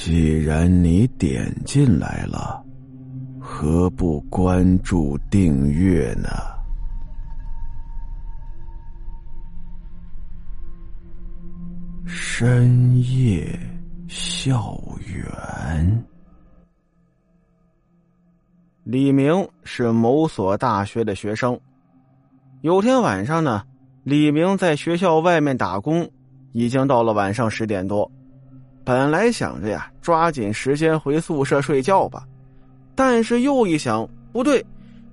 [0.00, 2.64] 既然你点进来了，
[3.40, 6.28] 何不关注订阅呢？
[12.06, 13.58] 深夜
[14.06, 16.04] 校园。
[18.84, 21.58] 李明是某所大学的学生。
[22.60, 23.64] 有天晚上呢，
[24.04, 26.08] 李明在学校外面打工，
[26.52, 28.08] 已经到了晚上十点多。
[28.88, 32.24] 本来想着呀，抓紧时间回宿舍睡觉吧，
[32.94, 34.64] 但是又一想，不对，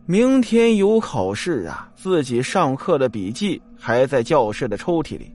[0.06, 5.30] 明天有考试啊，自己上课的笔记还在教室的抽屉里，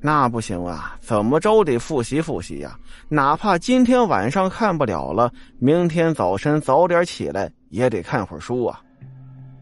[0.00, 2.74] 那不行啊，怎么着得复习复习呀，
[3.10, 8.80] 哪怕今天晚上看不了了，明天早晨早点起来也得看会儿书啊。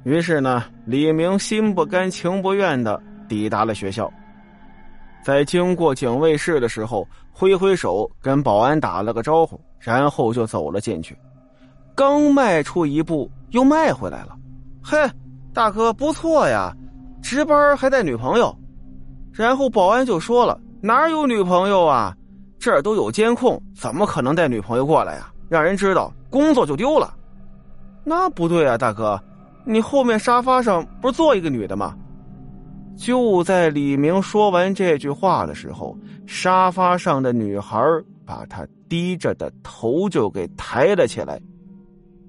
[0.05, 4.09] 于是呢，李明心不甘情不愿的抵达了学校。
[5.23, 11.17] 在经过警卫室的时候，挥挥手跟保安打了个招呼，然后就走了进去。
[11.95, 14.37] 刚迈出一步，又迈回来了。
[14.83, 14.99] 嘿，
[15.53, 16.75] 大哥不错呀，
[17.23, 18.55] 值班还带女朋友。
[19.33, 22.15] 然后保安就说了：“哪有女朋友啊？
[22.59, 25.33] 这儿都有监控，怎么可能带女朋友过来呀？
[25.49, 27.15] 让人知道，工作就丢了。”
[28.05, 29.23] 那不对啊，大哥，
[29.65, 31.95] 你后面沙发上不是坐一个女的吗？
[32.97, 37.83] 就在李明说完这句话的时候，沙发上的女孩
[38.25, 41.41] 把他低着的头就给抬了起来。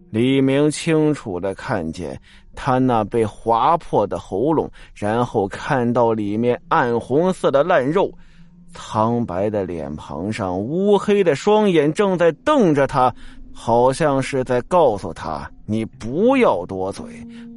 [0.10, 2.20] 李明清楚的看见
[2.56, 8.12] 他那被划破的喉咙，然后看到里面暗红色的烂肉，
[8.74, 13.14] 苍白的脸庞上乌黑的双眼正在瞪着他。
[13.54, 17.06] 好像是在告诉他：“你不要多嘴，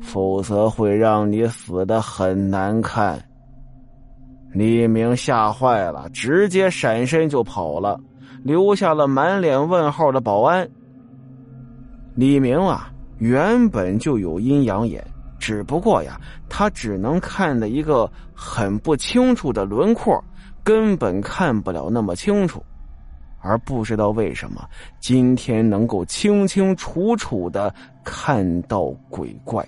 [0.03, 3.21] 否则会让你死的很难看。”
[4.53, 7.99] 李明吓坏了，直接闪身就跑了，
[8.43, 10.69] 留下了满脸问号的保安。
[12.15, 15.05] 李明啊，原本就有阴阳眼，
[15.39, 16.19] 只不过呀，
[16.49, 20.23] 他只能看的一个很不清楚的轮廓，
[20.63, 22.63] 根本看不了那么清楚。
[23.47, 24.69] 而不知道为什么
[24.99, 27.73] 今天能够清清楚楚的
[28.05, 29.67] 看到鬼怪。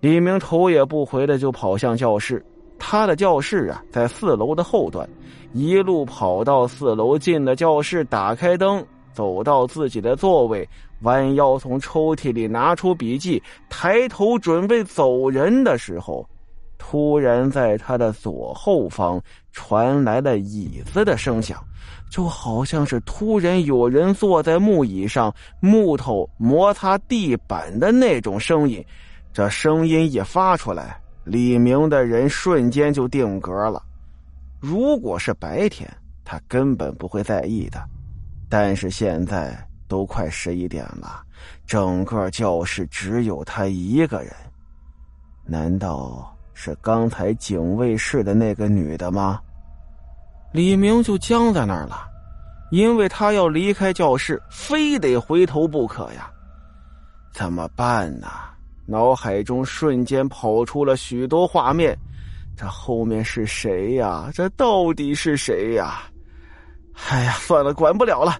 [0.00, 2.44] 李明头也不回的就跑向教室，
[2.78, 5.08] 他的教室啊在四楼的后端，
[5.52, 10.68] 一路跑到四楼，进了教室，打开灯，走到自己的座位，
[11.00, 16.24] 弯腰从抽屉里拿出笔记，抬头准备走人的时候。
[16.88, 19.20] 突然，在他的左后方
[19.50, 21.60] 传来了椅子的声响，
[22.08, 28.84] 就好像是突然有人坐在木椅上，木头摩擦地板的那种声音。
[29.32, 33.82] 这声音一发出来，李明的人瞬间就定格了。
[34.60, 35.92] 如果是白天，
[36.24, 37.82] 他根本不会在意的，
[38.48, 39.58] 但是现在
[39.88, 41.20] 都快十一点了，
[41.66, 44.32] 整个教室只有他一个人，
[45.44, 46.32] 难道？
[46.58, 49.38] 是刚才警卫室的那个女的吗？
[50.52, 52.08] 李明就僵在那儿了，
[52.70, 56.30] 因为他要离开教室，非得回头不可呀。
[57.30, 58.28] 怎么办呢？
[58.86, 61.94] 脑海中瞬间跑出了许多画面，
[62.56, 64.30] 这后面是谁呀？
[64.32, 66.04] 这到底是谁呀？
[67.10, 68.34] 哎呀，算了，管不了了，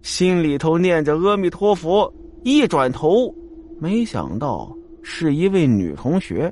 [0.00, 2.10] 心里头念着阿弥陀佛，
[2.44, 3.30] 一转头，
[3.78, 6.50] 没想到是一位女同学。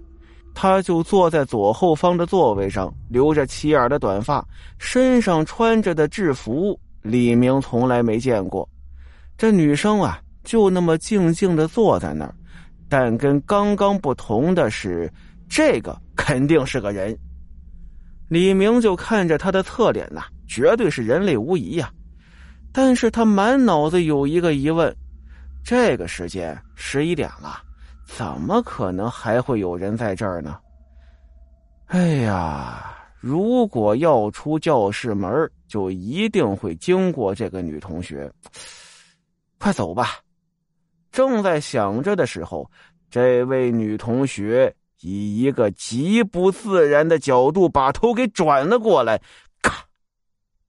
[0.59, 4.43] 他就坐在左后方的座位上，留着齐耳的短发，
[4.79, 8.67] 身上穿着的制服，李明从来没见过。
[9.37, 12.35] 这女生啊，就那么静静的坐在那儿，
[12.89, 15.13] 但跟刚刚不同的是，
[15.47, 17.15] 这个肯定是个人。
[18.29, 21.93] 李明就看着他的侧脸呐，绝对是人类无疑呀。
[22.73, 24.97] 但是他满脑子有一个疑问：
[25.63, 27.63] 这个时间十一点了。
[28.07, 30.59] 怎么可能还会有人在这儿呢？
[31.87, 38.33] 哎呀，如果要出教室门，就一定会经过这个女同学。
[39.59, 40.21] 快走吧！
[41.11, 42.71] 正在想着的时候，
[43.11, 49.21] 这位女同学以一个极不自然的角度把头给转了过来，
[49.63, 49.85] 咔！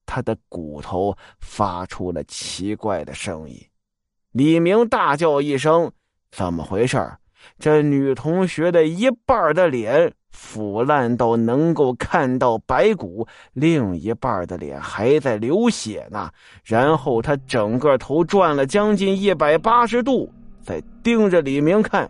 [0.06, 3.56] 她的骨头发出了奇怪的声音。
[4.31, 5.92] 李明大叫一声
[6.31, 6.98] ：“怎么回事？”
[7.60, 16.30] 这女同学的一半的脸腐烂到能够看到白骨，另一半的脸还在流血呢。
[16.64, 22.10] 然后她整个头转了将近一百八十度，在盯着李明看。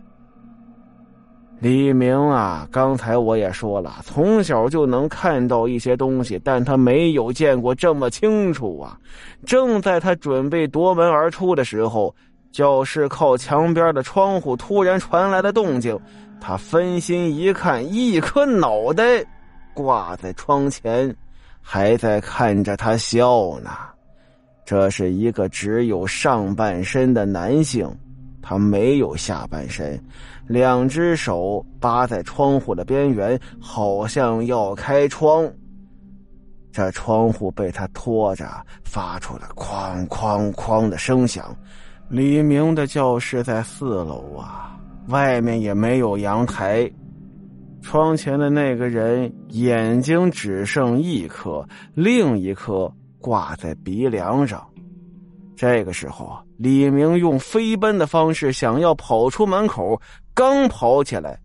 [1.60, 8.96] 李明啊，刚才我也说了，从小就能看到一些东西，但他没有见过这么清楚啊！
[9.44, 12.14] 正在他准备夺门而出的时候，
[12.50, 15.98] 教室靠墙边的窗户突然传来了动静，
[16.40, 19.24] 他分心一看，一颗脑袋
[19.74, 21.14] 挂在窗前，
[21.60, 23.70] 还在看着他笑呢。
[24.64, 27.88] 这是一个只有上半身的男性。
[28.40, 30.02] 他没有下半身，
[30.46, 35.46] 两只手扒在窗户的边缘，好像要开窗。
[36.72, 38.46] 这窗户被他拖着，
[38.84, 41.54] 发出了哐哐哐的声响。
[42.10, 44.74] 李明的教室在四楼啊，
[45.08, 46.90] 外面也没有阳台。
[47.82, 52.90] 窗前的那个人眼睛只剩一颗，另一颗
[53.20, 54.66] 挂在鼻梁上。
[55.54, 60.00] 这个时候，李明用飞奔的方式想要跑出门口，
[60.32, 61.38] 刚跑起来，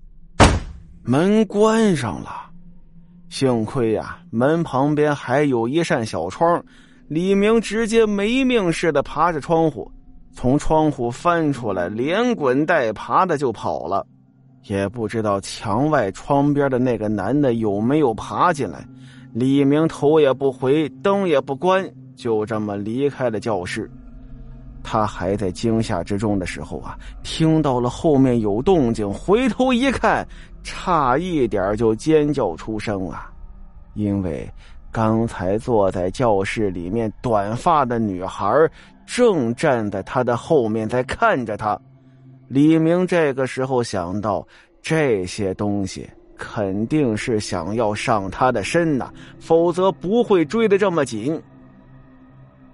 [1.04, 2.30] 门关上了。
[3.27, 6.63] 幸亏呀，门旁边还有一扇小窗，
[7.09, 9.92] 李明直接没命似的爬着窗户，
[10.33, 14.06] 从窗户翻出来，连滚带爬的就跑了。
[14.63, 18.85] 也不知道墙外窗边的那个男的有没有爬进来。
[19.33, 23.89] 李明头也不回，灯也不关，就这么离开了教室。
[24.83, 30.27] 他还在惊吓之中的时候啊，听到了后面有动静，回头一看，
[30.62, 33.31] 差一点就尖叫出声啊！
[33.94, 34.50] 因为
[34.94, 38.48] 刚才坐在教室里面短发的女孩
[39.07, 41.78] 正站在他的后面，在看着他。
[42.48, 44.48] 李明这个时候想到，
[44.84, 46.07] 这些东西
[46.38, 51.42] 肯定是想要上他的身呐，否则不会追的这么紧。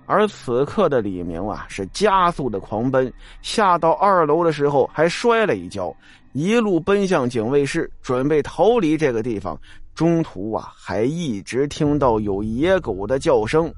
[0.10, 3.14] 而此刻的李明啊，是加速的狂奔，
[3.44, 5.96] 下到二楼的时候还摔了一跤，
[6.34, 9.56] 一路奔向警卫室，准备逃离这个地方。
[9.94, 13.72] 中途啊，还一直听到有野狗的叫声。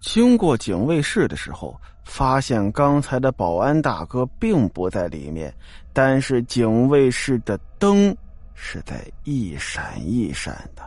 [0.00, 5.54] 经过警卫室的时候，发现刚才的保安大哥并不在里面，
[5.92, 8.12] 但是警卫室的灯
[8.54, 10.82] 是在一闪一闪的。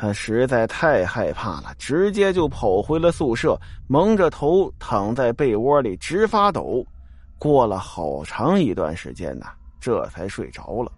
[0.00, 6.86] 他实在太害怕了，直接就跑回了宿舍，蒙着头躺在被窝里直发抖。
[7.36, 9.46] 过了好长一段时间呢，
[9.80, 10.92] 这才睡着了。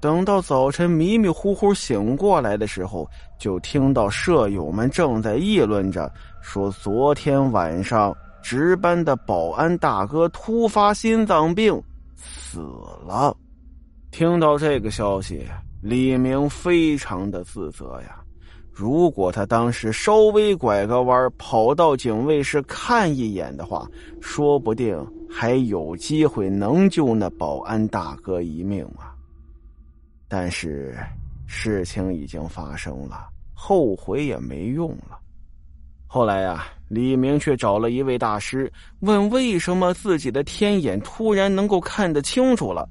[0.00, 3.06] 等到早晨迷迷糊糊醒过来的时候，
[3.38, 6.10] 就听到舍友们正在议论着，
[6.40, 11.78] 说昨天晚上值班的保安大哥突发心脏病
[12.16, 12.60] 死
[13.06, 13.36] 了。
[14.10, 15.46] 听到这个消息。
[15.84, 18.18] 李明非常的自责呀，
[18.72, 23.86] 如果他当时稍微拐个弯跑到警卫室看一眼的话，
[24.18, 24.98] 说不定
[25.30, 29.12] 还有机会能救那保安大哥一命啊。
[30.26, 30.96] 但是
[31.46, 35.18] 事情已经发生了，后悔也没用了。
[36.06, 42.88] 后来呀，李明却找了一位大师，问为什么自己的天眼突然能够看得清楚了。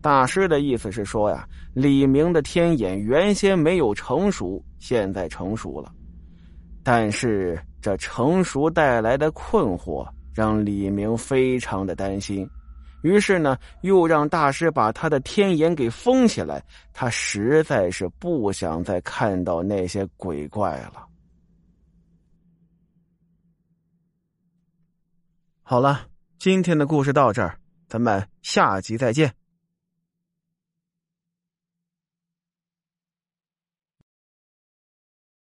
[0.00, 5.92] 大师的意思是说呀，李明的天眼原先没有成熟，现在成熟了。
[6.84, 12.48] 但是这成熟带来的困惑让李明非常的担心，
[13.02, 16.62] 于是呢，又让大师把他的天眼给封起来。
[16.92, 21.04] 他实在是不想再看到那些鬼怪了。
[25.62, 26.06] 好了，
[26.38, 29.34] 今天的故事到这儿，咱们下集再见。